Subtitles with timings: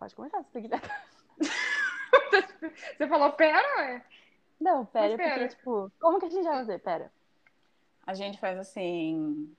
[0.00, 0.80] Pode começar se você quiser.
[2.96, 4.02] Você falou pera, é?
[4.58, 5.30] Não, pera, Mas pera.
[5.34, 6.78] porque, tipo, como que a gente vai fazer?
[6.78, 7.12] Pera.
[8.06, 9.54] A gente faz assim.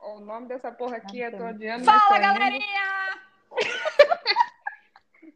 [0.00, 1.30] O nome dessa porra aqui é.
[1.30, 1.84] Tô Adiando.
[1.84, 3.20] Fala, galerinha!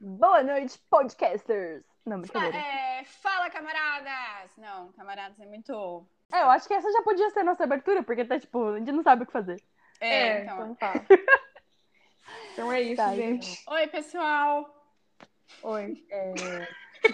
[0.00, 1.82] Boa noite, podcasters!
[2.06, 2.56] Não, brincadeira.
[2.56, 4.50] É, fala, camaradas!
[4.58, 6.06] Não, camaradas é muito.
[6.32, 8.78] É, eu acho que essa já podia ser a nossa abertura, porque tá, tipo, a
[8.78, 9.62] gente não sabe o que fazer.
[10.00, 10.72] É, É, então.
[10.72, 10.92] então tá.
[12.54, 13.62] Então é isso, Tá, gente.
[13.68, 14.94] Oi, pessoal!
[15.62, 16.04] Oi.
[16.10, 16.34] É...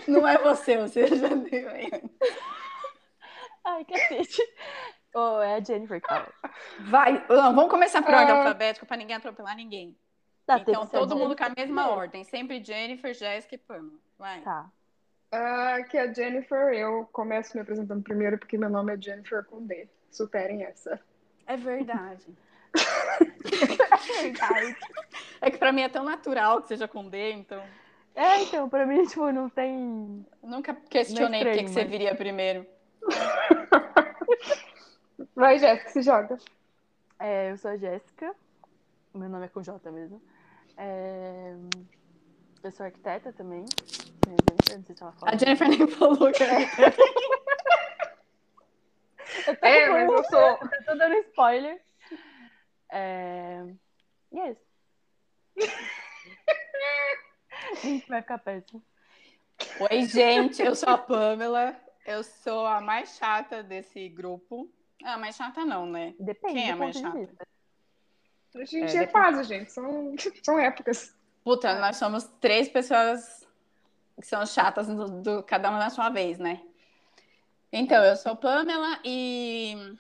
[0.07, 1.91] Não é você, você já deu aí.
[3.65, 4.41] Ai, cacete.
[5.15, 6.01] Oh, é a Jennifer.
[6.81, 8.39] Vai, não, vamos começar por ordem Ah.
[8.39, 9.97] alfabética para ninguém atropelar ninguém.
[10.47, 11.91] Tá, então, que todo mundo com a mesma primeiro.
[11.91, 12.23] ordem.
[12.25, 13.99] Sempre Jennifer, Jéssica e Pamela.
[14.19, 14.41] Vai.
[14.43, 14.71] Tá.
[15.33, 16.73] Ah, aqui é a Jennifer.
[16.75, 19.89] Eu começo me apresentando primeiro porque meu nome é Jennifer com D.
[20.11, 21.01] Superem essa.
[21.47, 22.25] É verdade.
[23.43, 24.77] É verdade.
[25.41, 27.63] É que pra mim é tão natural que seja com D, então.
[28.15, 30.25] É, então, pra mim, tipo, não tem.
[30.43, 32.67] Nunca questionei é por que você viria primeiro.
[35.35, 36.37] Vai, Jéssica, se joga.
[37.19, 38.35] É, eu sou a Jéssica.
[39.15, 40.23] Meu nome é com J mesmo.
[40.77, 41.55] É,
[42.63, 43.65] Eu sou arquiteta também.
[44.27, 45.33] Jennifer, não sei se ela fala.
[45.33, 46.61] A Jennifer nem falou que era.
[49.47, 50.41] Eu tô É, com- mas eu sou.
[50.73, 51.81] Eu tô dando spoiler.
[52.91, 53.65] É...
[54.35, 54.59] Yes.
[57.83, 58.83] Gente, vai ficar péssimo.
[59.91, 61.77] Oi, gente, eu sou a Pamela.
[62.07, 64.71] Eu sou a mais chata desse grupo.
[65.05, 66.15] Ah, mais chata não, né?
[66.19, 67.29] Depende Quem é do mais chata?
[68.55, 69.71] A gente É, é, fase, gente.
[69.73, 71.15] São, são épocas.
[71.45, 73.47] Puta, nós somos três pessoas
[74.21, 76.61] que são chatas do, do- cada uma na sua vez, né?
[77.73, 79.97] Então, eu sou Pamela e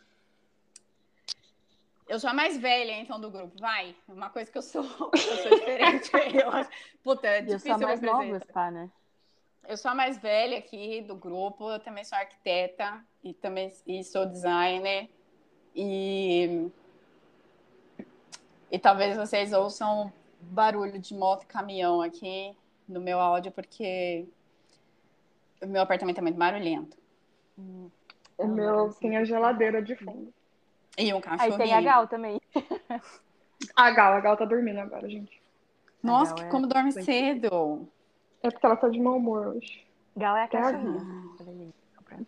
[2.11, 3.55] eu sou a mais velha, então, do grupo.
[3.61, 4.82] Vai, uma coisa que eu sou,
[5.15, 6.10] eu sou diferente.
[6.34, 6.71] Eu acho...
[7.04, 8.91] Puta, é E eu difícil sou a mais nova, pá, né?
[9.69, 14.03] Eu sou a mais velha aqui do grupo, eu também sou arquiteta e também e
[14.03, 15.09] sou designer.
[15.72, 16.69] E,
[18.72, 22.56] e talvez vocês ouçam barulho de moto e caminhão aqui
[22.88, 24.26] no meu áudio, porque
[25.62, 26.97] o meu apartamento é muito barulhento.
[28.37, 30.34] O meu tem a geladeira de fundo.
[31.00, 31.59] E um Aí cachorrinho.
[31.59, 32.41] tem a Gal também.
[33.77, 35.41] A Gal, a Gal tá dormindo agora, gente.
[36.03, 37.88] Nossa, que é como dorme cedo.
[38.43, 39.87] É porque ela tá de mau humor hoje.
[40.16, 40.61] Gal é a Tá.
[40.62, 41.33] cachorrinha.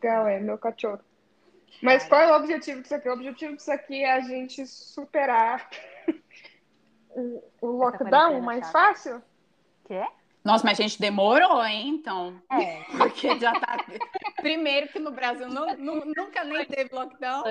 [0.01, 1.01] Gal é meu cachorro.
[1.83, 3.09] Mas qual é o objetivo disso aqui?
[3.09, 5.69] O objetivo disso aqui é a gente superar
[7.11, 8.73] o, o lockdown mais chata.
[8.73, 9.23] fácil?
[9.87, 10.05] Quê?
[10.45, 12.41] Nossa, mas a gente demorou, hein, então.
[12.51, 12.83] É.
[12.99, 13.79] Porque já tá.
[14.37, 17.45] Primeiro que no Brasil nu- nunca nem teve lockdown.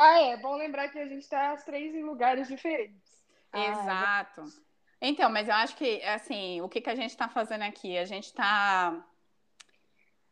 [0.00, 0.36] Ah, é.
[0.38, 3.22] Bom lembrar que a gente tá as três em lugares diferentes.
[3.52, 4.44] Ah, é Exato.
[4.98, 7.98] Então, mas eu acho que, assim, o que, que a gente está fazendo aqui?
[7.98, 8.92] A gente está.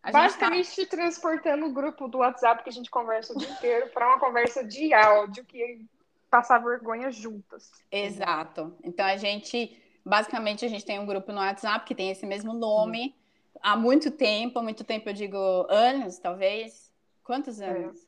[0.02, 0.10] Tá...
[0.10, 4.18] Basicamente, transportando o grupo do WhatsApp que a gente conversa o dia inteiro para uma
[4.18, 5.84] conversa de áudio que
[6.30, 7.70] passar vergonha juntas.
[7.92, 8.74] Exato.
[8.82, 9.78] Então, a gente.
[10.02, 13.14] Basicamente, a gente tem um grupo no WhatsApp que tem esse mesmo nome
[13.60, 14.60] há muito tempo.
[14.60, 15.36] Há muito tempo, eu digo
[15.68, 16.90] anos, talvez.
[17.22, 18.07] Quantos anos?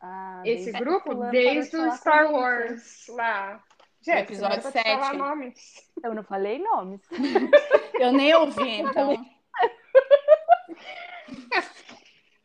[0.00, 2.34] Ah, Esse desde- grupo, desde o Star gente.
[2.34, 3.62] Wars lá.
[4.00, 5.18] Jéssica, episódio não era pra te falar sete.
[5.18, 5.90] nomes.
[6.04, 7.00] Eu não falei nomes.
[8.00, 9.26] Eu nem ouvi, então.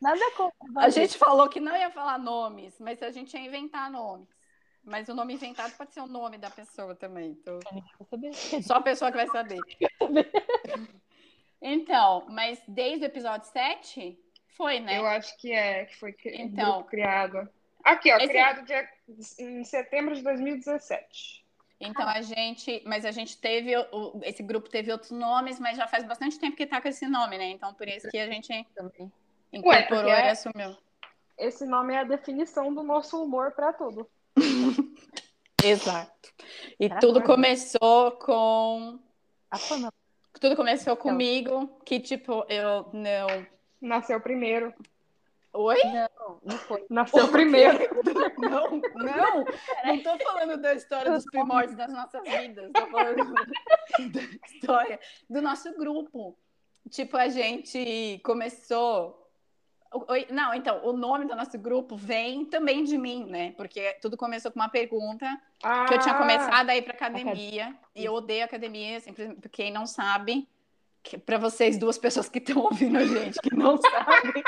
[0.00, 0.56] Nada contra.
[0.76, 4.28] A gente falou que não ia falar nomes, mas a gente ia inventar nomes.
[4.82, 7.30] Mas o nome inventado pode ser o nome da pessoa também.
[7.30, 7.58] Então...
[8.62, 9.58] Só a pessoa que vai saber.
[11.66, 14.18] Então, mas desde o episódio 7
[14.56, 14.98] foi, né?
[14.98, 16.74] Eu acho que é, que foi cri- Então.
[16.74, 17.48] grupo criado.
[17.82, 18.88] Aqui, ó, Esse- criado dia,
[19.38, 21.44] em setembro de 2017.
[21.80, 23.72] Então a gente, mas a gente teve
[24.22, 27.36] esse grupo teve outros nomes, mas já faz bastante tempo que tá com esse nome,
[27.36, 27.46] né?
[27.50, 29.12] Então por isso que a gente Também.
[29.52, 30.76] incorporou porque e é- assumiu.
[31.36, 34.08] Esse nome é a definição do nosso humor para tudo.
[35.62, 36.32] Exato.
[36.78, 38.98] E Será tudo que- começou com
[40.40, 43.46] tudo começou comigo, que tipo, eu não.
[43.84, 44.72] Nasceu primeiro.
[45.52, 45.78] Oi?
[45.84, 46.84] Não, não foi.
[46.88, 47.78] Nasceu primeiro.
[48.38, 49.44] Não, não,
[49.84, 54.98] não tô falando da história dos primórdios das nossas vidas, tô falando da história
[55.28, 56.36] do nosso grupo.
[56.90, 59.20] Tipo, a gente começou.
[60.08, 63.52] Oi, Não, então, o nome do nosso grupo vem também de mim, né?
[63.56, 65.24] Porque tudo começou com uma pergunta
[65.62, 69.70] Ah, que eu tinha começado a ir pra academia, e eu odeio academia, sempre, quem
[69.70, 70.48] não sabe,
[71.26, 74.42] pra vocês duas pessoas que estão ouvindo a gente, que não sabem,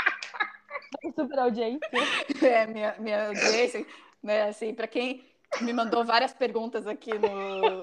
[1.14, 1.80] Super audiência.
[2.42, 3.86] é, minha, minha audiência,
[4.22, 5.22] né, assim, para quem
[5.60, 7.82] me mandou várias perguntas aqui no,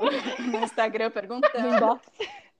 [0.52, 1.68] no Instagram perguntando.
[1.70, 2.02] No inbox.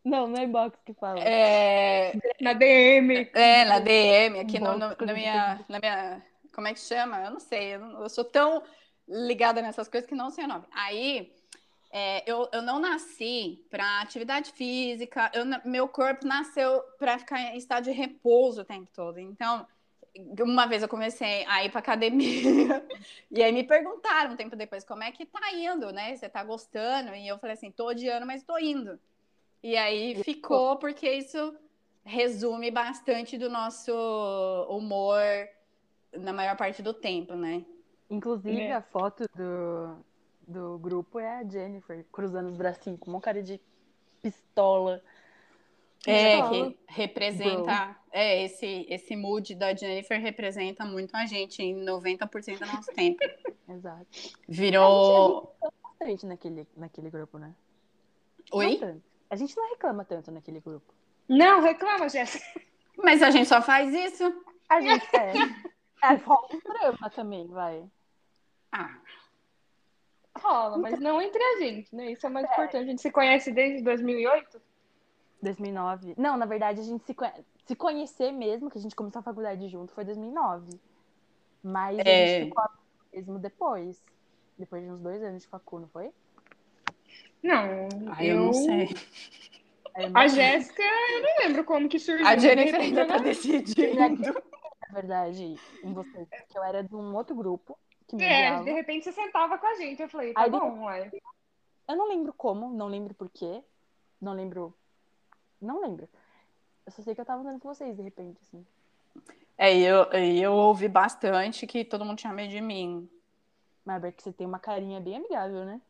[0.04, 1.20] Não, no inbox que fala.
[1.20, 3.30] É, Na DM.
[3.34, 6.22] é, na DM, aqui no- no- na, minha, na minha.
[6.54, 7.24] Como é que chama?
[7.24, 7.76] Eu não sei.
[7.76, 8.64] Eu, não- eu sou tão
[9.08, 10.66] ligada nessas coisas que não sei o nome.
[10.74, 11.32] Aí.
[11.96, 17.56] É, eu, eu não nasci para atividade física, eu meu corpo nasceu para ficar em
[17.56, 19.20] estado de repouso o tempo todo.
[19.20, 19.68] Então,
[20.42, 22.84] uma vez eu comecei a ir para academia
[23.30, 26.16] e aí me perguntaram um tempo depois como é que tá indo, né?
[26.16, 27.14] Você tá gostando?
[27.14, 29.00] E eu falei assim, tô odiando, mas tô indo.
[29.62, 31.56] E aí ficou porque isso
[32.04, 33.94] resume bastante do nosso
[34.68, 35.22] humor
[36.12, 37.64] na maior parte do tempo, né?
[38.10, 38.74] Inclusive, É.
[38.74, 40.04] a foto do,
[40.48, 43.60] do grupo é a Jennifer cruzando os bracinhos com uma cara de
[44.22, 45.02] pistola.
[46.06, 46.50] É, Pistola.
[46.50, 47.98] que representa.
[48.12, 53.20] É, esse, esse mood da Jennifer representa muito a gente em 90% do nosso tempo.
[53.70, 54.06] Exato.
[54.48, 55.56] Virou.
[55.82, 57.54] Bastante naquele, naquele grupo, né?
[58.52, 58.78] Oi?
[58.78, 59.02] Não.
[59.30, 60.94] A gente não reclama tanto naquele grupo.
[61.28, 62.62] Não, reclama, Jéssica.
[62.98, 64.44] Mas a gente só faz isso?
[64.70, 65.34] A gente é.
[66.04, 67.90] É, rola um drama também, vai.
[68.72, 69.00] Ah,
[70.44, 72.12] Rola, mas não entre a gente, né?
[72.12, 72.78] Isso é o mais importante.
[72.84, 74.62] A gente se conhece desde 2008?
[75.42, 76.14] 2009.
[76.18, 79.24] Não, na verdade, a gente se, conhe- se conhecer mesmo, que a gente começou a
[79.24, 80.70] faculdade junto, foi 2009.
[81.64, 82.40] Mas a É.
[82.40, 82.64] gente ficou
[83.14, 84.04] mesmo depois.
[84.58, 86.12] Depois de uns dois anos de facu, não foi?
[87.42, 87.90] Não.
[88.12, 88.90] ah, eu não sei.
[89.96, 92.26] Eu A Jéssica, eu não lembro como que surgiu.
[92.26, 94.34] A Jennifer ainda tá ela- decidindo.
[94.90, 97.78] Na verdade, em você, que eu era de um outro grupo
[98.18, 98.64] que me É, odiava.
[98.66, 100.02] de repente você sentava com a gente.
[100.02, 101.12] Eu falei, tá Aí bom, ué.
[101.88, 103.62] Eu não lembro como, não lembro por quê.
[104.22, 104.74] Não lembro.
[105.62, 106.08] Não lembro.
[106.86, 108.66] Eu só sei que eu tava andando com vocês, de repente, assim.
[109.58, 113.10] É, eu, eu ouvi bastante que todo mundo tinha medo de mim.
[113.86, 115.82] Mas é que você tem uma carinha bem amigável, né?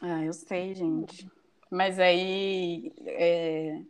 [0.00, 1.30] Ah, eu sei, gente.
[1.70, 2.92] Mas aí.
[3.04, 3.82] é,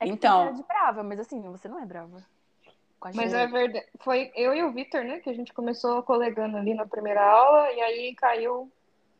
[0.00, 0.36] É que Então.
[0.38, 2.24] você era de brava, mas assim, você não é brava.
[3.04, 3.36] Com a Mas Gê.
[3.36, 3.86] é verdade.
[4.00, 5.20] Foi eu e o Vitor, né?
[5.20, 7.70] Que a gente começou colegando ali na primeira aula.
[7.72, 8.72] E aí caiu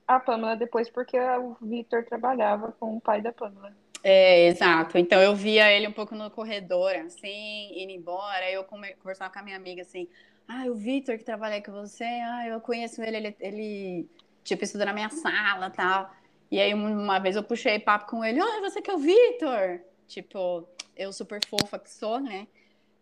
[0.09, 3.77] a Pamela depois, porque o Vitor trabalhava com o pai da Pamela.
[4.03, 4.97] É, exato.
[4.97, 8.51] Então eu via ele um pouco no corredor, assim, indo embora.
[8.51, 10.09] Eu conversava com a minha amiga assim:
[10.49, 14.09] ah, o Vitor que trabalha com você, ah, eu conheço ele, ele, ele
[14.43, 16.11] tipo, estuda na minha sala tal.
[16.51, 19.81] E aí uma vez eu puxei papo com ele: ah, você que é o Vitor?
[20.09, 20.67] Tipo,
[20.97, 22.47] eu super fofa que sou, né?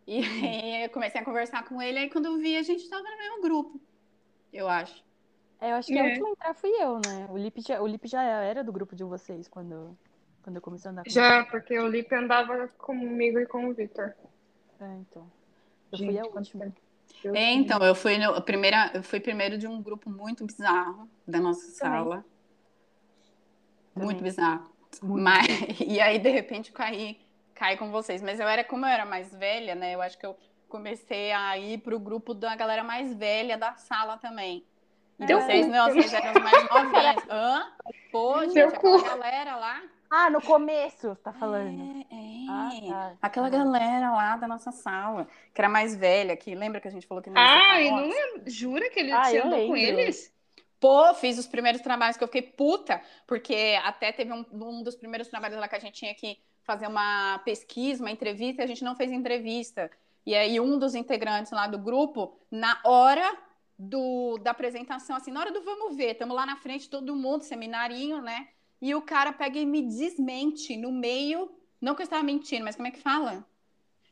[0.06, 3.02] E aí eu comecei a conversar com ele, aí quando eu vi, a gente tava
[3.02, 3.80] no mesmo grupo,
[4.52, 5.04] eu acho.
[5.60, 6.08] É, eu acho que a É.
[6.08, 7.26] última a entrar fui eu, né?
[7.30, 9.96] O Lipe já, o Lipe já era do grupo de vocês quando,
[10.42, 13.74] quando eu comecei a andar com Já, porque o Lipe andava comigo e com o
[13.74, 14.14] Vitor.
[14.78, 14.84] você.
[14.84, 15.30] É, então.
[15.92, 16.72] Eu fui a Gente, última.
[17.34, 21.08] É, então, eu fui, no, a primeira, eu fui primeiro de um grupo muito bizarro
[21.26, 22.24] da nossa sala.
[23.94, 24.22] Muito Também.
[24.22, 24.70] bizarro.
[25.02, 25.46] Muito Mas,
[25.80, 27.20] e aí, de repente, eu caí,
[27.62, 28.20] caí com vocês.
[28.20, 29.94] Mas eu era, como eu era mais velha, né?
[29.94, 30.36] Eu acho que eu
[30.68, 34.64] comecei a ir pro grupo da galera mais velha da sala também.
[35.20, 35.26] E É.
[35.26, 37.24] vocês não, vocês eram os mais novinhos.
[37.30, 37.72] Hã?
[38.10, 39.04] Pô, gente, Seu aquela cu.
[39.04, 39.80] galera lá.
[40.10, 42.04] Ah, no começo, você tá falando.
[42.10, 42.46] É, é.
[42.50, 43.16] Ah, tá.
[43.22, 47.06] Aquela galera lá da nossa sala, que era mais velha, que lembra que a gente
[47.06, 48.42] falou que não Ah, e não lembro.
[48.46, 50.34] Jura que ele Ah, andou com eles?
[50.80, 54.96] Pô, fiz os primeiros trabalhos que eu fiquei puta, porque até teve um, um dos
[54.96, 58.68] primeiros trabalhos lá que a gente tinha que fazer uma pesquisa, uma entrevista, e a
[58.68, 59.90] gente não fez entrevista.
[60.24, 63.36] E aí um dos integrantes lá do grupo, na hora
[63.78, 67.42] do, da apresentação, assim, na hora do vamos ver, estamos lá na frente, todo mundo,
[67.42, 68.48] seminarinho, né?
[68.80, 71.50] E o cara pega e me desmente no meio,
[71.80, 73.44] não que eu estava mentindo, mas como é que fala?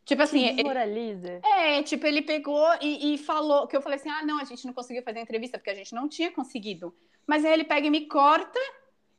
[0.04, 1.40] Tipo assim, desmoraliza.
[1.44, 4.66] é, tipo, ele pegou e, e falou que eu falei assim: ah, não, a gente
[4.66, 6.92] não conseguiu fazer a entrevista porque a gente não tinha conseguido.
[7.26, 8.58] Mas aí ele pega e me corta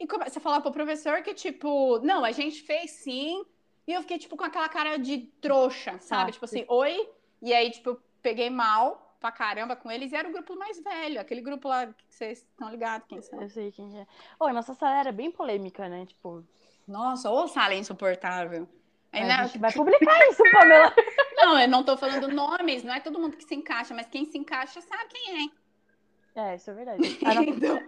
[0.02, 3.46] e começa a falar pro professor que, tipo, não, a gente fez sim.
[3.88, 6.30] E eu fiquei, tipo, com aquela cara de trouxa, sabe?
[6.30, 7.08] Ah, tipo assim, oi.
[7.40, 10.82] E aí, tipo, eu peguei mal pra caramba com eles e era o grupo mais
[10.82, 13.40] velho, aquele grupo lá que vocês estão ligados, quem são?
[13.40, 14.08] Eu sei quem é.
[14.40, 16.08] A nossa sala era bem polêmica, né?
[16.08, 16.44] Tipo,
[16.88, 18.68] Nossa, ô sala insuportável.
[19.14, 20.92] Aí, né, a gente vai publicar isso, Pamela.
[21.38, 24.26] Não, eu não tô falando nomes, não é todo mundo que se encaixa, mas quem
[24.26, 25.46] se encaixa sabe quem
[26.36, 26.52] é.
[26.52, 27.20] É, isso é verdade.
[27.26, 27.80] A nossa Então,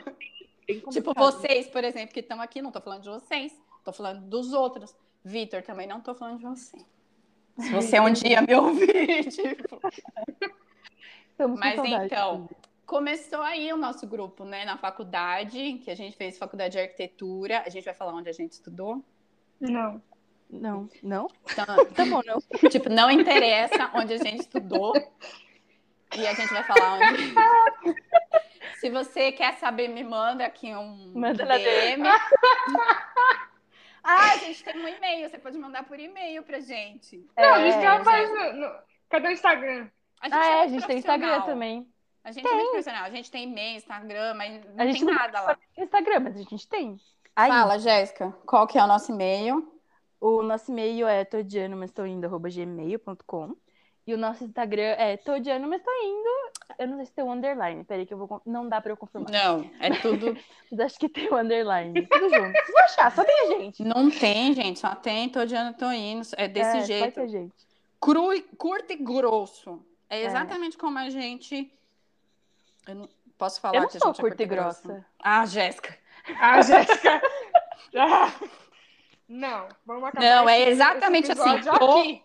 [0.65, 1.19] Tipo, complicada.
[1.19, 3.53] vocês, por exemplo, que estão aqui, não tô falando de vocês,
[3.83, 4.95] tô falando dos outros.
[5.23, 6.77] Vitor, também não tô falando de você.
[7.59, 9.79] Se você um dia me ouvir, tipo.
[11.57, 12.49] Mas saudade, então,
[12.85, 17.63] começou aí o nosso grupo, né, na faculdade, que a gente fez faculdade de arquitetura.
[17.65, 19.03] A gente vai falar onde a gente estudou.
[19.59, 20.01] Não.
[20.49, 21.27] Não, não?
[21.51, 22.69] Então, Tá bom, não.
[22.69, 24.93] tipo, não interessa onde a gente estudou.
[26.17, 27.33] E a gente vai falar onde.
[28.79, 32.03] Se você quer saber, me manda aqui um Manda na DM.
[34.03, 35.29] ah, a gente tem um e-mail.
[35.29, 37.25] Você pode mandar por e-mail pra gente.
[37.37, 38.53] Não, a gente É, tem uma página.
[38.53, 38.75] no-
[39.09, 39.87] Cadê o Instagram?
[40.21, 41.87] A Ah, é, a muito gente tem Instagram também.
[42.23, 43.03] A gente é muito profissional.
[43.03, 45.57] A gente tem e-mail, Instagram, mas não A gente tem não nada lá.
[45.77, 46.97] Instagram, mas a gente tem.
[47.35, 49.69] Aí, Fala, Jéssica, qual que é o nosso e-mail?
[50.21, 53.55] o nosso e-mail é todianomastoindo.gmail.com
[54.05, 56.51] e o nosso Instagram é todiano, mas tô indo.
[56.77, 57.83] Eu não sei se tem um underline.
[57.83, 58.41] Peraí que eu vou...
[58.45, 59.31] Não dá pra eu confirmar.
[59.31, 60.35] Não, é tudo.
[60.71, 62.05] Mas acho que tem um underline.
[62.07, 62.51] Tudo junto.
[62.51, 63.83] Vocês vão achar, só tem a gente.
[63.83, 66.27] Não tem, gente, só tem todo dia tô indo.
[66.35, 67.15] É desse É, Só jeito.
[67.15, 67.53] tem a gente.
[68.01, 69.85] Cru, e- curto e grosso.
[70.09, 70.25] É É.
[70.25, 71.71] exatamente como a gente.
[72.87, 74.87] Eu não posso falar Eu não que a sou gente é curta e grossa?
[74.87, 75.05] grossa.
[75.19, 75.97] Ah, Jéssica.
[76.39, 77.21] Ah, Jéssica.
[77.95, 78.33] Ah.
[79.29, 81.61] Não, vamos acabar Não, é exatamente assim.
[81.61, 82.23] Tô, aqui.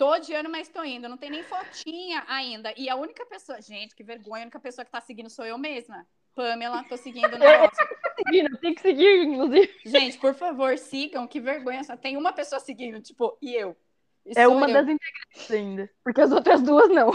[0.00, 1.10] Tô odiando, mas tô indo.
[1.10, 2.72] Não tem nem fotinha ainda.
[2.74, 3.60] E a única pessoa.
[3.60, 4.42] Gente, que vergonha.
[4.42, 6.06] A única pessoa que tá seguindo sou eu mesma.
[6.34, 7.86] Pamela, tô seguindo o negócio.
[8.16, 9.70] Seguindo, tem que seguir, inclusive.
[9.84, 11.26] Gente, por favor, sigam.
[11.26, 11.84] Que vergonha.
[11.84, 13.76] Só tem uma pessoa seguindo, tipo, e eu.
[14.24, 14.72] E É uma eu.
[14.72, 15.90] das integrantes ainda.
[16.02, 17.10] Porque as outras duas não.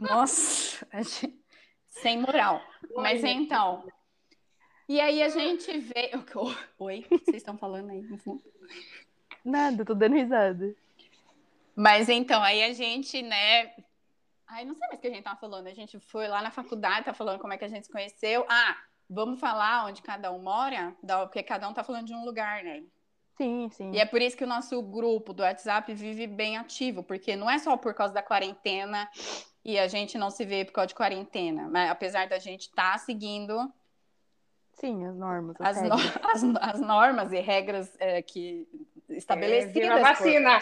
[0.00, 1.38] Nossa, gente-
[1.88, 2.62] sem moral.
[2.94, 3.86] Mas então.
[4.88, 6.12] E aí a gente vê.
[6.78, 8.42] Oi, o que vocês estão falando aí no fundo?
[9.44, 10.74] Nada, tô dando risada.
[11.76, 13.74] Mas então, aí a gente, né?
[14.48, 15.66] Ai, não sei mais o que a gente tava falando.
[15.66, 18.46] A gente foi lá na faculdade, tá falando como é que a gente se conheceu.
[18.48, 18.76] Ah,
[19.10, 20.96] vamos falar onde cada um mora?
[21.24, 22.82] Porque cada um tá falando de um lugar, né?
[23.36, 23.90] Sim, sim.
[23.92, 27.50] E é por isso que o nosso grupo do WhatsApp vive bem ativo, porque não
[27.50, 29.06] é só por causa da quarentena
[29.62, 32.98] e a gente não se vê por causa de quarentena, mas apesar da gente estar
[33.00, 33.70] seguindo
[34.72, 35.56] Sim, as normas.
[35.60, 35.94] as, As no-
[36.56, 38.66] as- as normas e regras é, que
[39.10, 39.76] estabelecidas.
[39.76, 40.58] É, Viva a por- vacina!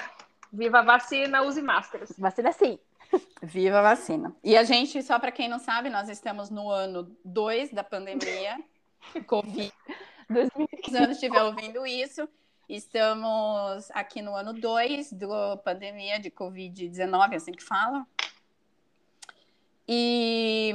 [0.54, 2.14] Viva a vacina, use máscaras.
[2.16, 2.78] Vacina sim.
[3.42, 4.34] Viva a vacina.
[4.42, 8.56] E a gente, só para quem não sabe, nós estamos no ano 2 da pandemia,
[9.26, 9.72] Covid.
[10.30, 10.90] 2015.
[10.90, 12.28] Se anos estiver ouvindo isso,
[12.68, 18.06] estamos aqui no ano 2 da pandemia de Covid-19, é assim que fala.
[19.88, 20.72] E,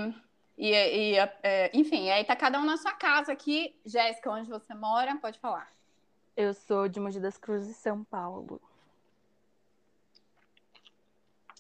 [0.58, 3.74] e, e, é, enfim, aí tá cada um na sua casa aqui.
[3.86, 5.16] Jéssica, onde você mora?
[5.16, 5.70] Pode falar.
[6.36, 8.62] Eu sou de Mogi das Cruzes, São Paulo.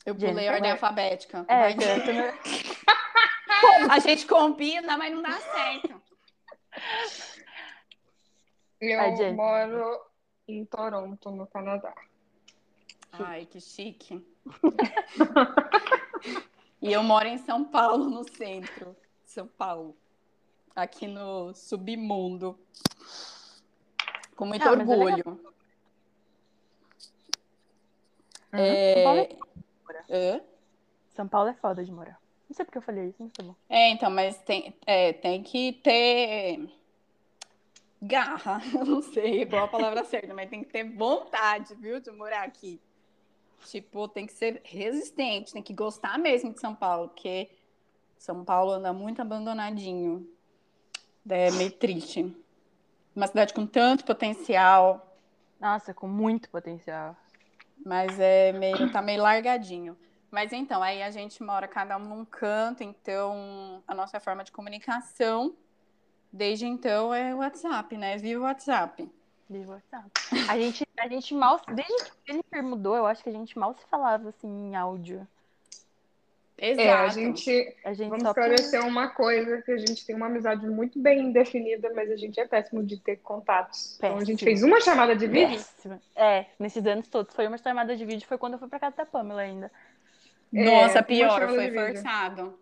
[0.05, 1.45] Eu pulei Jennifer, a ordem é- alfabética.
[1.47, 6.01] É, tô no- A gente combina, mas não dá certo.
[8.79, 9.33] Eu A Jen.
[9.35, 9.99] moro
[10.47, 11.93] em Toronto, no Canadá.
[13.11, 14.25] Ai, que chique.
[16.81, 18.95] e eu moro em São Paulo, no centro.
[19.25, 19.97] São Paulo.
[20.75, 22.57] Aqui no submundo.
[24.35, 25.39] Com muito Ah, mas é orgulho.
[28.53, 29.03] É...
[29.03, 29.29] Paulo é...
[30.09, 30.41] Hã?
[31.15, 32.19] São Paulo é foda de morar.
[32.49, 33.55] Não sei porque eu falei isso, mas tá bom.
[33.69, 36.67] É, então, mas tem, é, tem que ter
[38.01, 38.59] garra.
[38.73, 42.43] Eu não sei qual a palavra certa, mas tem que ter vontade, viu, de morar
[42.43, 42.81] aqui.
[43.65, 47.49] Tipo, tem que ser resistente, tem que gostar mesmo de São Paulo, porque
[48.17, 50.27] São Paulo anda muito abandonadinho.
[51.29, 52.35] É meio triste.
[53.15, 55.05] Uma cidade com tanto potencial,
[55.59, 57.15] Nossa, com muito potencial.
[57.85, 59.97] Mas é meio, tá meio largadinho.
[60.31, 64.51] Mas então, aí a gente mora cada um num canto, então a nossa forma de
[64.51, 65.55] comunicação
[66.31, 68.17] desde então é o WhatsApp, né?
[68.17, 69.09] Viva o WhatsApp.
[69.49, 70.11] Viva o WhatsApp.
[70.47, 71.59] A gente, a gente mal.
[71.67, 75.27] Desde que Jennifer mudou, eu acho que a gente mal se falava assim em áudio.
[76.61, 76.81] Exato.
[76.87, 77.75] É, a gente.
[77.85, 81.31] A gente Vamos por- esclarecer uma coisa: que a gente tem uma amizade muito bem
[81.31, 83.95] definida, mas a gente é péssimo de ter contatos.
[83.97, 84.49] Então a gente Péssimo.
[84.49, 85.57] fez uma chamada de vídeo.
[85.57, 86.01] Péssima.
[86.15, 87.33] É, nesses anos todos.
[87.35, 89.71] Foi uma chamada de vídeo, foi quando eu fui pra casa da Pamela ainda.
[90.51, 92.59] Nossa, É, uma pior, foi forçado.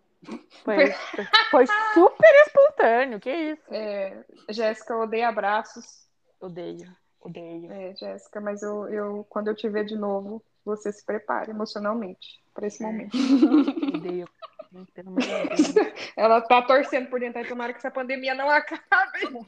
[0.64, 3.62] Foi, foi, foi super espontâneo, que isso?
[3.70, 4.16] É,
[4.50, 6.06] Jéssica, eu odeio abraços.
[6.40, 6.88] Odeio,
[7.20, 7.72] odeio.
[7.72, 12.42] É, Jéssica, mas eu, eu, quando eu te ver de novo, você se prepare emocionalmente
[12.52, 13.16] para esse momento.
[13.98, 14.28] Odeio.
[16.16, 19.46] Ela tá torcendo por dentro, aí tomara que essa pandemia não acabe.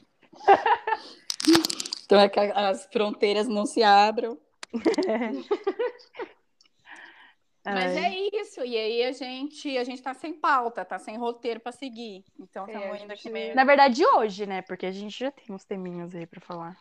[2.05, 4.37] Então é que as fronteiras não se abram.
[7.63, 8.05] Mas Ai.
[8.05, 8.65] é isso.
[8.65, 12.23] E aí a gente, a gente tá sem pauta, tá sem roteiro pra seguir.
[12.39, 14.63] Então É, estamos a indo gente- aqui meio Na verdade, hoje, né?
[14.63, 16.75] Porque a gente já tem uns teminhos aí pra falar.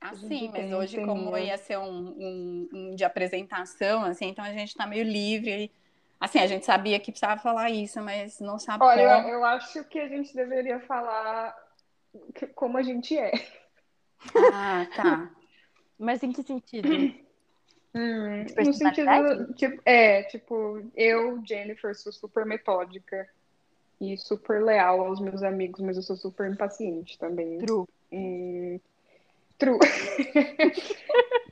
[0.00, 4.52] assim, gente mas hoje, como ia ser um, um, um de apresentação, assim, então a
[4.52, 5.70] gente tá meio livre.
[6.20, 9.28] E, assim, a gente sabia que precisava falar isso, mas não sabe Olha, como.
[9.28, 11.54] eu, eu acho que a gente deveria falar
[12.34, 13.32] que- como a gente é.
[14.34, 15.30] Ah, tá.
[15.98, 16.88] Mas em que sentido?
[17.92, 23.28] Hum, no sentido, tipo, é, tipo, eu, Jennifer, sou super metódica
[24.00, 27.58] e super leal aos meus amigos, mas eu sou super impaciente também.
[27.58, 27.84] True.
[28.12, 28.78] Hum,
[29.58, 29.78] true.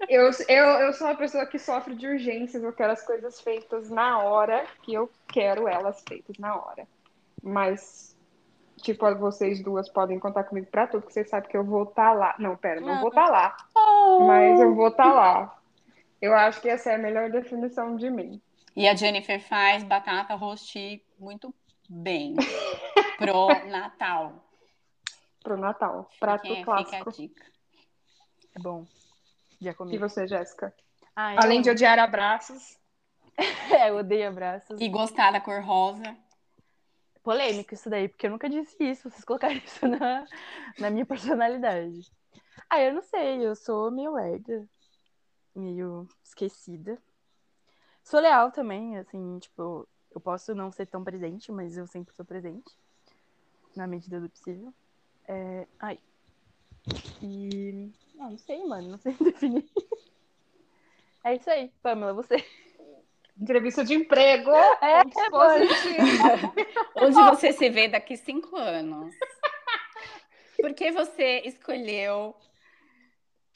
[0.09, 3.91] Eu, eu, eu sou uma pessoa que sofre de urgências, eu quero as coisas feitas
[3.91, 6.87] na hora que eu quero elas feitas na hora.
[7.43, 8.17] Mas,
[8.77, 12.13] tipo, vocês duas podem contar comigo pra tudo, porque vocês sabem que eu vou estar
[12.13, 12.37] lá.
[12.39, 13.57] Não, pera, não vou estar lá,
[14.27, 15.59] mas eu vou estar lá.
[16.23, 18.41] Eu acho que essa é a melhor definição de mim.
[18.77, 21.53] E a Jennifer faz batata rosti muito
[21.89, 22.37] bem
[23.19, 24.45] pro Natal.
[25.43, 26.09] Pro Natal.
[26.21, 27.09] Prato Fica, fica clássico.
[27.09, 27.56] a dica.
[28.57, 28.87] É bom.
[29.61, 29.99] Já E comi.
[29.99, 30.75] você, Jéssica?
[31.15, 32.79] Ah, eu- Além de odiar abraços.
[33.79, 34.81] É, eu odeio abraços.
[34.81, 36.17] E gostar da cor rosa.
[37.23, 39.11] Polêmico isso daí, porque eu nunca disse isso.
[39.11, 40.25] Vocês colocaram isso na,
[40.79, 42.11] na minha personalidade.
[42.71, 43.45] Ah, eu não sei.
[43.47, 44.67] Eu sou meio lerda.
[45.55, 46.97] Meio esquecida.
[48.03, 49.87] Sou leal também, assim, tipo...
[50.15, 52.73] Eu posso não ser tão presente, mas eu sempre sou presente.
[53.75, 54.73] Na medida do possível.
[55.29, 55.67] É...
[55.79, 55.99] Ai.
[57.21, 57.93] E...
[58.18, 58.88] Ah, não sei, mano.
[58.90, 59.68] Não sei definir.
[61.25, 61.70] É isso aí.
[61.82, 62.37] Pamela, você.
[63.40, 64.50] Entrevista de emprego.
[64.50, 66.56] É, positivos.
[66.96, 69.14] Onde você se vê daqui cinco anos?
[70.61, 72.35] Por que você escolheu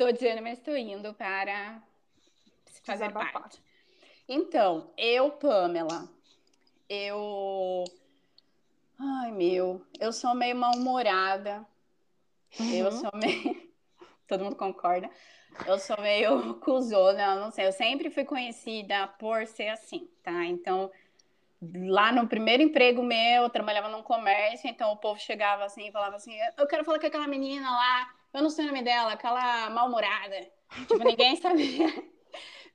[0.01, 1.83] tô dizendo, mas estou indo para
[2.85, 3.33] fazer Desabafar.
[3.43, 3.63] parte?
[4.27, 6.09] Então, eu, Pamela,
[6.89, 7.85] eu.
[8.99, 11.67] Ai, meu, eu sou meio mal-humorada.
[12.73, 12.93] Eu Uhum.
[12.93, 13.70] sou meio.
[14.31, 15.11] Todo mundo concorda?
[15.67, 17.67] Eu sou meio cuzona, não sei.
[17.67, 20.45] Eu sempre fui conhecida por ser assim, tá?
[20.45, 20.89] Então,
[21.89, 25.93] lá no primeiro emprego meu, eu trabalhava num comércio, então o povo chegava assim e
[25.93, 29.15] falava assim: Eu quero falar com aquela menina lá, eu não sei o nome dela,
[29.15, 30.49] aquela mal-humorada.
[30.87, 31.89] Tipo, ninguém sabia.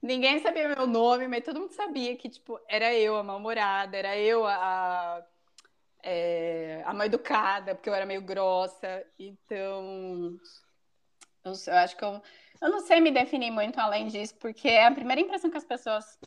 [0.01, 4.17] Ninguém sabia meu nome, mas todo mundo sabia que, tipo, era eu a mal-humorada, era
[4.17, 5.25] eu a,
[6.03, 9.05] é, a mal educada, porque eu era meio grossa.
[9.17, 10.37] Então,
[11.45, 12.21] eu, eu acho que eu,
[12.61, 16.17] eu não sei me definir muito além disso, porque a primeira impressão que as pessoas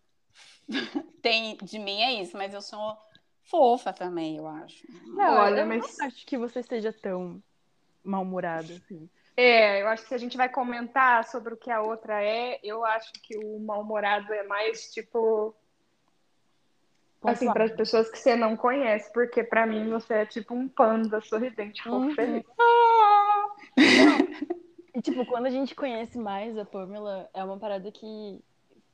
[1.20, 2.96] têm de mim é isso, mas eu sou
[3.44, 4.86] fofa também, eu acho.
[5.06, 7.42] Não, Olha, eu mas- não acho que você seja tão
[8.04, 9.08] mal-humorado assim.
[9.36, 12.58] É, eu acho que se a gente vai comentar sobre o que a outra é,
[12.62, 15.54] eu acho que o mal-humorado é mais tipo.
[17.24, 20.68] Assim, para as pessoas que você não conhece, porque para mim você é tipo um
[20.68, 22.14] panda sorridente, fofo, Uhum.
[22.14, 22.44] feliz.
[24.98, 28.40] E, tipo, quando a gente conhece mais a Pamela, é uma parada que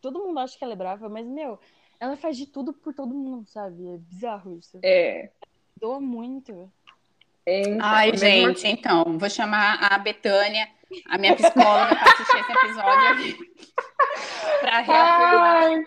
[0.03, 1.59] todo mundo acha que ela é brava, mas, meu,
[1.99, 3.89] ela faz de tudo por todo mundo, sabe?
[3.89, 4.79] É bizarro isso.
[4.83, 5.31] É.
[5.81, 6.71] Doa muito.
[7.47, 10.69] é, então, Ai, mesmo gente, então, vou chamar a Betânia,
[11.09, 13.55] a minha psicóloga, para assistir esse episódio aqui.
[14.61, 15.65] Para reafirmar.
[15.65, 15.87] Ai,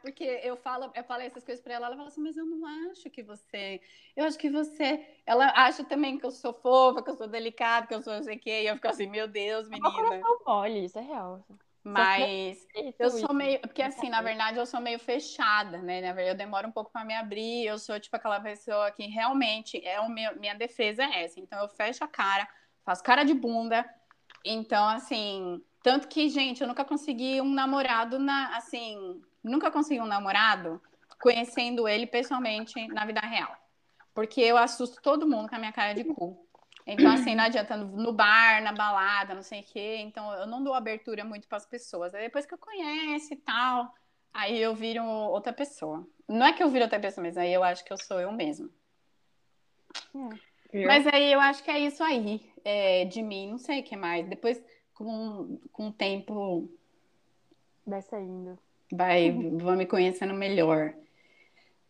[0.00, 2.66] porque eu falo, eu falei essas coisas pra ela, ela fala assim, mas eu não
[2.90, 3.80] acho que você.
[4.16, 5.04] Eu acho que você.
[5.26, 8.22] Ela acha também que eu sou fofa, que eu sou delicada, que eu sou não
[8.22, 8.62] sei o quê.
[8.62, 10.08] E eu fico assim, meu Deus, Meu menina.
[10.08, 11.44] coração mole, isso é real.
[11.82, 12.66] Mas
[12.98, 13.60] eu sou meio.
[13.60, 16.00] Porque assim, na verdade, eu sou meio fechada, né?
[16.00, 17.64] Na verdade, eu demoro um pouco pra me abrir.
[17.64, 21.40] Eu sou, tipo, aquela pessoa que realmente é o meu, minha defesa é essa.
[21.40, 22.46] Então, eu fecho a cara,
[22.84, 23.88] faço cara de bunda.
[24.44, 25.62] Então, assim.
[25.82, 28.56] Tanto que, gente, eu nunca consegui um namorado na.
[28.56, 29.22] Assim.
[29.48, 30.80] Nunca consegui um namorado
[31.20, 33.54] conhecendo ele pessoalmente na vida real.
[34.14, 36.46] Porque eu assusto todo mundo com a minha cara de cu.
[36.86, 39.96] Então, assim, não adianta no bar, na balada, não sei o quê.
[40.00, 42.14] Então, eu não dou abertura muito para as pessoas.
[42.14, 43.92] Aí depois que eu conheço e tal,
[44.32, 46.06] aí eu viro outra pessoa.
[46.26, 48.32] Não é que eu viro outra pessoa, mas aí eu acho que eu sou eu
[48.32, 48.70] mesma.
[50.72, 50.86] viu?
[50.86, 53.50] Mas aí eu acho que é isso aí é, de mim.
[53.50, 54.26] Não sei o que mais.
[54.26, 54.62] Depois,
[54.94, 56.70] com, com o tempo,
[57.88, 58.58] Vai saindo.
[58.92, 60.94] Vai, vão me conhecendo melhor.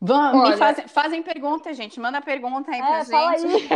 [0.00, 1.98] Vão, me Olha- fazem, fazem pergunta, gente.
[1.98, 3.38] Manda pergunta aí pra É, aí.
[3.50, 3.68] gente.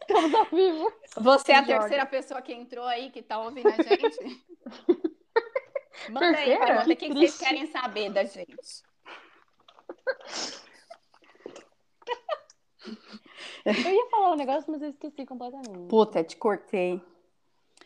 [0.00, 0.92] Estamos ao vivo.
[1.16, 1.78] Você é a Joga.
[1.80, 4.44] terceira pessoa que entrou aí, que tá ouvindo a gente?
[6.10, 6.64] Manda aí, Terceira?
[6.66, 6.84] pergunta.
[6.84, 8.82] O que, que vocês querem saber da gente?
[13.64, 15.88] Eu ia falar um negócio, mas eu esqueci completamente.
[15.88, 17.02] Puta, te cortei.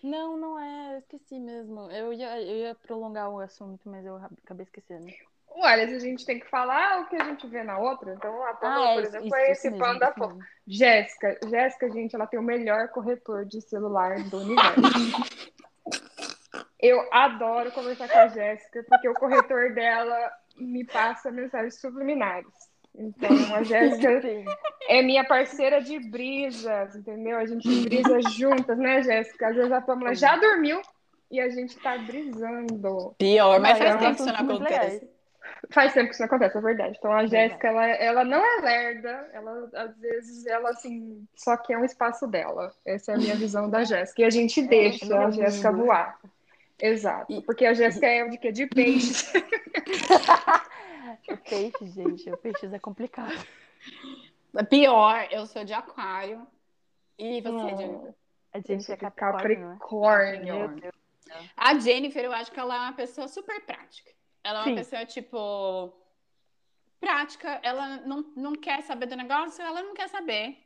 [0.03, 1.91] Não, não é, eu esqueci mesmo.
[1.91, 5.07] Eu ia, eu ia prolongar o assunto, mas eu acabei esquecendo.
[5.55, 8.43] Olha, se a gente tem que falar o que a gente vê na outra, então
[8.47, 10.45] a Pamela, Ah, é por exemplo, isso, é esse isso mesmo.
[10.67, 14.81] Jéssica, Jéssica, gente, ela tem o melhor corretor de celular do universo.
[16.81, 22.72] Eu adoro conversar com a Jéssica, porque o corretor dela me passa mensagens subliminares.
[22.95, 24.21] Então, a Jéssica
[24.89, 27.39] é minha parceira de brisas, entendeu?
[27.39, 29.49] A gente brisa juntas, né, Jéssica?
[29.49, 30.81] Às vezes a Pamela já dormiu
[31.31, 33.15] e a gente tá brisando.
[33.19, 35.11] Pior, mas faz é tempo que isso não acontece.
[35.71, 36.97] Faz tempo que isso não acontece, é verdade.
[36.99, 37.27] Então a.
[37.27, 42.27] Jéssica, ela, ela não é lerda, ela às vezes ela assim só quer um espaço
[42.27, 42.73] dela.
[42.85, 44.23] Essa é a minha visão da Jéssica.
[44.23, 46.19] E a gente deixa não a é Jéssica voar.
[46.79, 47.33] Exato.
[47.33, 48.53] E- Porque a Jéssica é de quê?
[48.53, 49.33] De peixes.
[51.29, 53.46] O peixe, gente, o peixe é complicado.
[54.68, 56.46] Pior, eu sou de aquário.
[57.18, 57.77] E você, Não.
[57.77, 58.14] Jennifer?
[58.53, 59.79] A gente é de capricórnio, né?
[59.81, 60.92] Capricórnio.
[61.57, 64.11] A Jennifer, eu acho que ela é uma pessoa super prática.
[64.44, 64.75] Ela é uma Sim.
[64.75, 65.94] pessoa, tipo,
[67.01, 67.61] prática.
[67.62, 70.59] Ela não, não quer saber do negócio, ela não quer saber.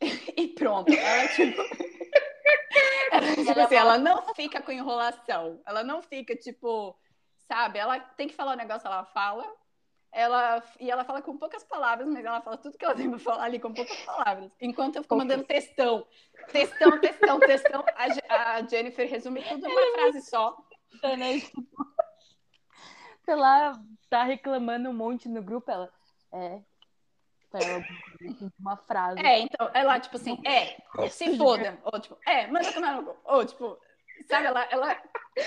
[0.36, 0.92] E pronto.
[0.92, 1.62] Ela, tipo.
[3.12, 5.62] ela, tipo assim, ela não fica com enrolação.
[5.64, 6.98] Ela não fica, tipo,
[7.46, 7.78] sabe?
[7.78, 9.46] Ela tem que falar o negócio, ela fala.
[10.16, 13.18] Ela, e ela fala com poucas palavras, mas ela fala tudo que ela tem pra
[13.18, 14.48] falar ali com poucas palavras.
[14.60, 16.06] Enquanto eu fico mandando textão.
[16.52, 17.84] Textão, textão, textão.
[18.28, 20.56] A, a Jennifer resume tudo numa frase só.
[21.18, 21.40] né?
[21.40, 21.66] Tipo,
[23.24, 23.72] sei lá,
[24.08, 25.92] tá reclamando um monte no grupo, ela.
[26.32, 26.62] É.
[27.52, 27.84] Ela,
[28.58, 29.20] uma frase.
[29.20, 31.76] É, então, ela, tipo assim, é, se foda.
[31.84, 33.16] Ou, tipo, é, manda tomar no.
[33.24, 33.76] Ou, tipo,
[34.26, 34.94] sabe, ela, ela,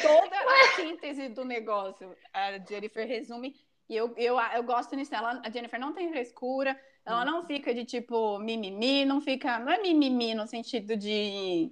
[0.01, 3.55] toda a síntese do negócio, a Jennifer resume,
[3.89, 7.73] e eu, eu, eu gosto nisso, ela, a Jennifer não tem frescura, ela não fica
[7.73, 11.71] de, tipo, mimimi, não fica, não é mimimi no sentido de,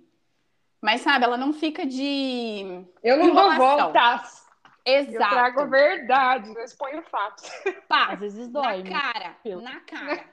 [0.81, 3.77] mas, sabe, ela não fica de, Eu não dou Enrolação.
[3.91, 4.45] voltas.
[4.85, 7.49] Eu exato, trago a verdade, eu exponho fatos.
[7.87, 8.89] pá, Às vezes na dói, né?
[8.91, 10.29] cara, Pelo- na cara.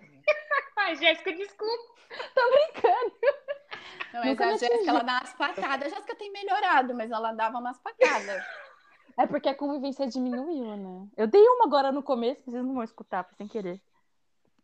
[0.76, 1.92] Ai, Jéssica, desculpa.
[4.12, 5.86] Não, mas Nunca a me Jéssica, ela dá umas patadas.
[5.86, 8.42] A Jéssica tem melhorado, mas ela dava umas patadas.
[9.18, 11.08] É porque a convivência diminuiu, né?
[11.16, 13.80] Eu dei uma agora no começo, vocês não vão escutar, sem querer.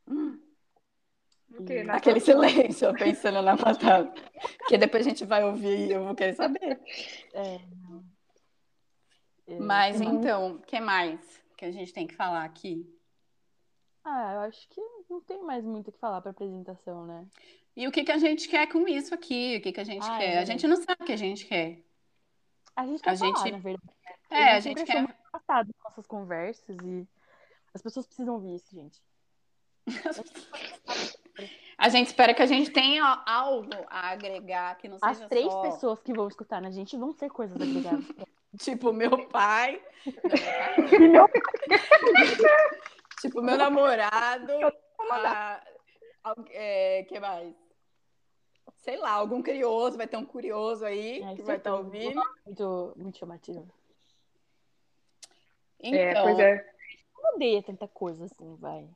[0.06, 0.40] Hum,
[1.58, 1.82] O quê?
[1.82, 4.12] Na aquele silêncio, pensando na patada.
[4.58, 6.80] Porque depois a gente vai ouvir e eu vou querer saber.
[7.34, 7.60] É.
[9.46, 10.12] É, Mas mais?
[10.12, 12.86] então, o que mais que a gente tem que falar aqui?
[14.04, 14.80] Ah, eu acho que
[15.10, 17.26] não tem mais muito o que falar pra apresentação, né?
[17.76, 19.56] E o que, que a gente quer com isso aqui?
[19.56, 20.24] O que, que a gente Ah, é quer?
[20.24, 20.46] a verdade.
[20.52, 21.82] gente não sabe o que a gente quer.
[22.76, 23.92] A gente quer A falar, gente- na verdade.
[24.30, 25.02] É, a gente quer.
[25.02, 27.06] muito engraçado as nossas conversas e
[27.74, 29.02] as pessoas precisam ouvir isso, gente.
[31.78, 35.46] A gente espera que a gente tenha algo a agregar que não As seja três
[35.46, 38.04] só, pessoas que vão escutar na gente vão ter coisas agregadas.
[38.58, 39.80] tipo meu pai,
[40.98, 41.28] meu
[43.20, 44.52] tipo meu namorado,
[45.12, 45.62] a,
[46.50, 47.54] é, que mais?
[48.78, 51.76] Sei lá, algum curioso, vai ter um curioso aí Ai, que vai estar certeza.
[51.76, 52.22] ouvindo.
[52.44, 53.72] muito, muito chamativo.
[55.80, 56.72] Então, É, pois é.
[57.22, 58.88] Não odeia tanta coisa assim, vai.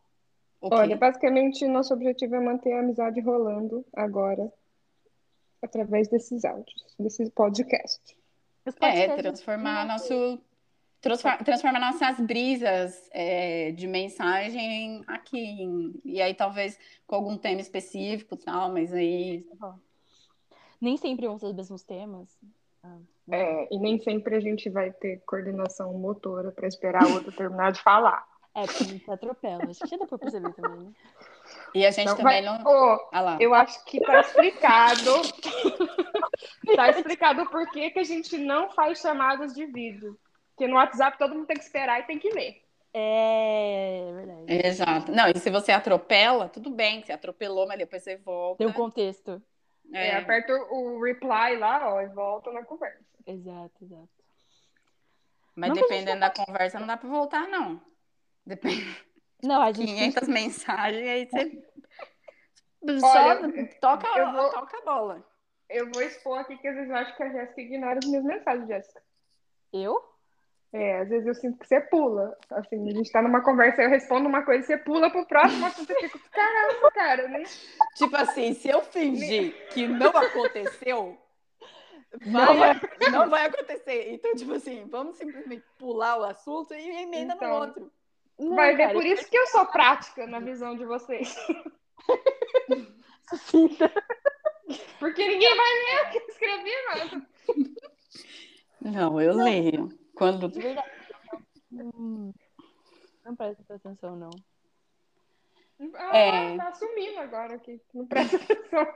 [0.61, 0.77] o quê?
[0.77, 4.53] Olha, basicamente, nosso objetivo é manter a amizade rolando agora,
[5.61, 8.01] através desses áudios, desse podcast.
[8.65, 10.41] Os É, podcasts transformar nosso.
[11.01, 15.39] transfor- Transformar nossas brisas é, de mensagem aqui.
[15.39, 19.45] em- E aí, talvez com algum tema específico e tal, mas aí.
[20.81, 22.29] Nem sempre vão ser os mesmos temas.
[23.31, 27.73] É, e nem sempre a gente vai ter coordenação motora para esperar o outro terminar
[27.73, 28.25] de falar.
[28.55, 29.65] É, porque a gente se atropela.
[29.71, 30.93] Acho que já deu pra perceber também, né?
[31.75, 32.71] E a gente Então, também vai- não.
[32.71, 33.39] Ô, Ah lá.
[33.41, 35.11] eu acho que tá explicado.
[36.77, 40.19] tá explicado por que que a gente não faz chamadas de vídeo.
[40.51, 42.63] Porque no WhatsApp todo mundo tem que esperar e tem que ler.
[42.93, 44.67] É, é verdade.
[44.67, 45.13] Exato.
[45.13, 48.59] Não, e se você atropela, tudo bem, você atropelou, mas depois você volta.
[48.59, 49.43] Tem um contexto.
[49.93, 50.17] É, É.
[50.17, 53.05] aperta o reply lá, ó, e volta na conversa.
[53.27, 54.09] Exato, exato.
[55.55, 57.81] Mas Não dependendo da conversa, não dá pra voltar, não.
[58.47, 59.05] Depende.
[59.43, 61.65] Não, a gente 500 mensagens, aí você.
[62.85, 65.25] Olha, Só toca, eu vou- toca a bola.
[65.69, 68.25] Eu vou expor aqui que às vezes eu acho que a Jéssica ignora as minhas
[68.25, 69.03] mensagens, Jéssica.
[69.73, 70.12] Eu?
[70.73, 72.37] É, às vezes eu sinto que você pula.
[72.51, 75.91] Assim, a gente tá numa conversa, eu respondo uma coisa, você pula pro próximo assunto,
[75.91, 77.43] eu fico, caramba, cara, né?
[77.95, 81.19] Tipo assim, se eu fingir que não aconteceu,
[82.27, 82.81] vai,
[83.11, 84.15] não vai acontecer.
[84.15, 87.49] Então, tipo assim, vamos simplesmente pular o assunto e emenda Então.
[87.49, 87.93] no outro.
[88.39, 91.37] Não, Vai ver cara, por isso que eu sou prática na visão de vocês.
[93.29, 93.93] sucinta.
[94.99, 97.27] Porque ninguém vai ler o que eu escrevi, mano.
[98.81, 100.02] Não, eu leio.
[100.15, 100.49] Quando.
[100.49, 100.91] De verdade.
[101.73, 102.33] Hum,
[103.25, 104.31] não presta atenção, não.
[105.97, 106.57] Ah, É.
[106.57, 107.81] tá assumindo agora aqui.
[107.93, 108.87] Não presta atenção.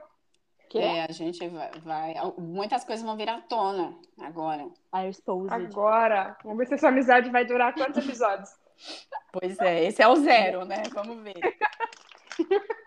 [0.68, 0.79] Que?
[0.79, 2.14] É, a gente vai, vai.
[2.38, 4.64] Muitas coisas vão vir à tona agora.
[4.94, 5.52] I exposed.
[5.52, 6.37] Agora.
[6.42, 8.50] Vamos ver se essa amizade vai durar quantos episódios?
[9.33, 10.83] Pois é, esse é o zero, né?
[10.92, 11.35] Vamos ver.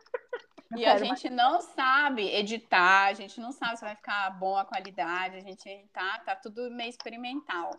[0.77, 4.63] E a gente não sabe editar, a gente não sabe se vai ficar bom a
[4.63, 7.71] qualidade, a gente tá, tá tudo meio experimental.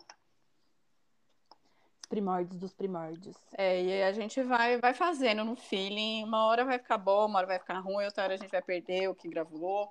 [2.11, 3.37] Os primórdios dos primórdios.
[3.57, 7.37] É, e a gente vai, vai fazendo no feeling, uma hora vai ficar bom, uma
[7.39, 9.89] hora vai ficar ruim, outra hora a gente vai perder o que gravou.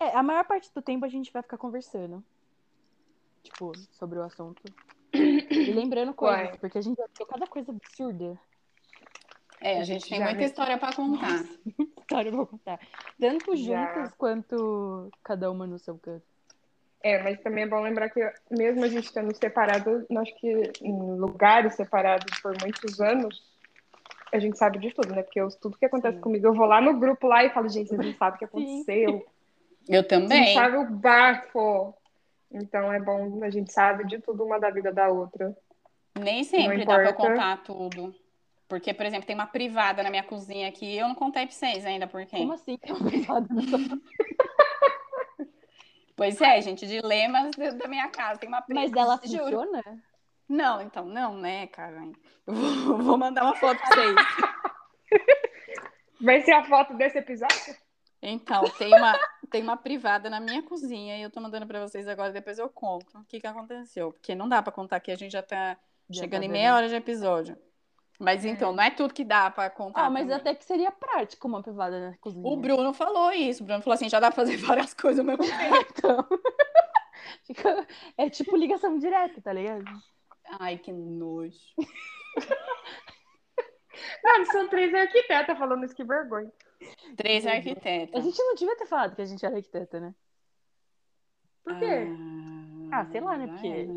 [0.00, 2.24] É, a maior parte do tempo a gente vai ficar conversando.
[3.44, 4.60] Tipo, sobre o assunto.
[5.14, 6.58] E lembrando coisas, Uai.
[6.58, 8.36] porque a gente já viu cada coisa absurda.
[9.60, 11.44] É, a A gente gente tem muita me- história pra contar.
[12.02, 12.80] História pra contar.
[13.20, 13.94] Tanto Já.
[13.94, 16.26] juntas quanto cada uma no seu canto.
[17.02, 20.92] É, mas também é bom lembrar que mesmo a gente estando separado, acho que em
[21.16, 23.42] lugares separados por muitos anos,
[24.32, 25.22] a gente sabe de tudo, né?
[25.22, 26.22] Porque eu- tudo que acontece Sim.
[26.22, 28.44] comigo, eu vou lá no grupo lá e falo, gente, vocês não sabem o que
[28.44, 29.26] aconteceu.
[29.88, 30.54] Eu Vocês também.
[30.54, 31.94] sabem o bafo.
[32.52, 35.56] Então é bom, a gente sabe de tudo uma da vida da outra.
[36.18, 37.30] Nem sempre dá pra importa.
[37.30, 38.14] contar tudo.
[38.68, 41.84] Porque, por exemplo, tem uma privada na minha cozinha aqui, eu não contei pra vocês
[41.84, 42.36] ainda por quê.
[42.38, 42.76] Como assim?
[42.78, 43.78] Tem uma privada na sua...
[46.16, 48.38] Pois é, gente, dilemas da da minha casa.
[48.38, 49.00] Tem uma Mas privada.
[49.00, 49.44] ela juro.
[49.44, 49.82] funciona?
[50.48, 51.96] Não, então, não, né, cara?
[52.46, 54.16] Eu vou, vou mandar uma foto pra vocês.
[56.20, 57.74] Vai ser a foto desse episódio?
[58.20, 59.18] Então, tem uma,
[59.50, 62.68] tem uma privada na minha cozinha e eu tô mandando pra vocês agora, depois eu
[62.68, 64.12] conto o que que aconteceu.
[64.12, 65.76] Porque não dá pra contar aqui, a gente já tá
[66.08, 67.58] Já chegando tá em meia hora de episódio.
[68.22, 70.04] Mas então, não é tudo que dá pra contar.
[70.06, 70.36] Ah, mas também.
[70.36, 72.46] até que seria prático uma privada na cozinha.
[72.46, 73.62] O Bruno falou isso.
[73.62, 75.56] O Bruno falou assim: já dá pra fazer várias coisas ao mesmo tempo.
[75.98, 76.26] Então...
[77.44, 79.84] Fica- É tipo ligação direta, tá ligado?
[80.60, 81.58] Ai, que nojo.
[84.24, 86.50] Não, são três arquitetas falando isso, que vergonha.
[87.16, 88.24] Três A arquitetas.
[88.24, 90.14] gente não devia ter falado que a gente era arquiteta, né?
[91.64, 92.06] Por quê?
[92.92, 93.88] Ah, sei lá, né, porque-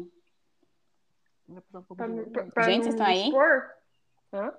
[1.48, 2.52] um pouco Pra, vergonha.
[2.52, 3.24] pra Gente, vocês estão aí?
[3.26, 3.70] expor?
[4.34, 4.54] Hã?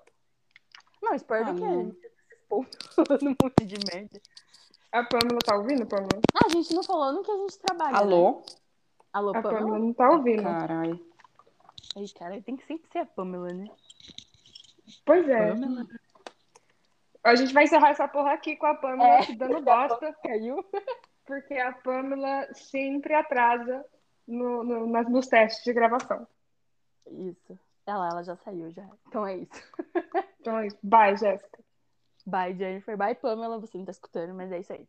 [1.03, 2.01] Não, espero Ah, que a gente
[2.95, 4.21] falando um monte de merda.
[4.93, 6.21] A Pamela tá ouvindo, Pamela?
[6.35, 7.93] Ah, a gente não falou no que a gente trabalha.
[7.93, 7.99] né?
[7.99, 8.43] Alô?
[9.13, 9.79] Alô, A Pamela Pamela?
[9.79, 10.43] não tá ouvindo.
[10.43, 11.07] Caralho.
[11.97, 13.67] Ai, cara, tem que sempre ser a Pamela, né?
[15.05, 15.49] Pois é.
[15.53, 15.87] Pamela
[17.25, 19.23] A gente vai encerrar essa porra aqui com a Pamela É.
[19.23, 20.65] te dando bosta, caiu.
[21.27, 23.85] porque a Pamela sempre atrasa
[24.27, 26.27] no, no- nas, nos testes de gravação.
[27.11, 27.59] Isso.
[27.87, 28.89] Ela, ela já saiu já.
[29.07, 29.73] Então é isso.
[30.41, 30.79] Então é isso.
[30.83, 31.59] Bye, Jéssica.
[32.27, 32.97] Bye, Jennifer.
[32.97, 33.61] Bye, Pamela.
[33.61, 34.89] Você não tá escutando, mas é isso aí.